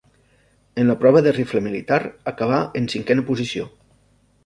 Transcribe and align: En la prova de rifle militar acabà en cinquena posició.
En 0.83 0.87
la 0.91 0.95
prova 1.03 1.21
de 1.27 1.35
rifle 1.37 1.63
militar 1.67 2.01
acabà 2.35 2.65
en 2.83 2.91
cinquena 2.97 3.31
posició. 3.33 3.73